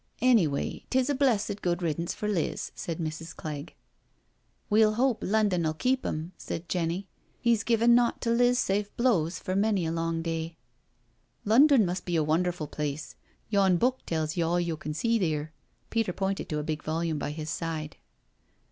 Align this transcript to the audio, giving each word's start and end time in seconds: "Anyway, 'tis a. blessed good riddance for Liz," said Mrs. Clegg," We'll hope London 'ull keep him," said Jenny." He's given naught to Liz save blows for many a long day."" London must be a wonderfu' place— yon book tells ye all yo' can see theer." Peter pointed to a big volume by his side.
"Anyway, 0.33 0.83
'tis 0.89 1.11
a. 1.11 1.13
blessed 1.13 1.61
good 1.61 1.83
riddance 1.83 2.11
for 2.11 2.27
Liz," 2.27 2.71
said 2.73 2.97
Mrs. 2.97 3.35
Clegg," 3.35 3.75
We'll 4.71 4.95
hope 4.95 5.19
London 5.23 5.63
'ull 5.63 5.75
keep 5.75 6.03
him," 6.03 6.31
said 6.39 6.67
Jenny." 6.67 7.07
He's 7.39 7.61
given 7.61 7.93
naught 7.93 8.19
to 8.21 8.31
Liz 8.31 8.57
save 8.57 8.89
blows 8.97 9.37
for 9.37 9.55
many 9.55 9.85
a 9.85 9.91
long 9.91 10.23
day."" 10.23 10.55
London 11.45 11.85
must 11.85 12.05
be 12.05 12.15
a 12.17 12.25
wonderfu' 12.25 12.71
place— 12.71 13.13
yon 13.49 13.77
book 13.77 14.03
tells 14.07 14.35
ye 14.35 14.41
all 14.41 14.59
yo' 14.59 14.75
can 14.75 14.95
see 14.95 15.19
theer." 15.19 15.51
Peter 15.91 16.13
pointed 16.13 16.49
to 16.49 16.57
a 16.57 16.63
big 16.63 16.81
volume 16.81 17.19
by 17.19 17.29
his 17.29 17.51
side. 17.51 17.97